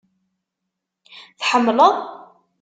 Tḥemmleḍ? 1.39 1.95